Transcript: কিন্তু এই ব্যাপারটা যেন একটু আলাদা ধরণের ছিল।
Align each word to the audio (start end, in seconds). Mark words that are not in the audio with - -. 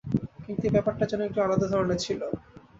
কিন্তু 0.45 0.63
এই 0.63 0.73
ব্যাপারটা 0.75 1.03
যেন 1.11 1.21
একটু 1.23 1.39
আলাদা 1.41 1.67
ধরণের 1.69 1.99
ছিল। 1.99 2.21